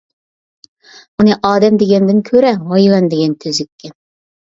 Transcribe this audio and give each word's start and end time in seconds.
ئۇنى 1.23 1.35
ئادەم 1.49 1.77
دېگەندىن 1.81 2.23
كۆرە 2.29 2.55
ھايۋان 2.71 3.11
دېگەن 3.13 3.37
تۈزۈككەن. 3.45 3.95